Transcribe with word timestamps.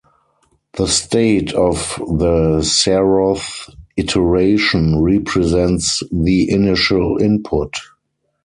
The 0.77 0.87
state 0.87 1.53
of 1.53 1.95
the 2.07 2.57
zeroth 2.63 3.69
iteration 3.97 4.99
represents 4.99 6.01
the 6.11 6.49
initial 6.49 7.19
input. 7.21 7.75